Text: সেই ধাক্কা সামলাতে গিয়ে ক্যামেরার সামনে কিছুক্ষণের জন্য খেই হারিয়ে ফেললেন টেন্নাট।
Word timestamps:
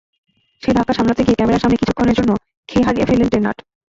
সেই 0.63 0.75
ধাক্কা 0.77 0.93
সামলাতে 0.93 1.21
গিয়ে 1.23 1.37
ক্যামেরার 1.37 1.61
সামনে 1.63 1.79
কিছুক্ষণের 1.81 2.17
জন্য 2.19 2.31
খেই 2.69 2.85
হারিয়ে 2.85 3.07
ফেললেন 3.09 3.29
টেন্নাট। 3.29 3.57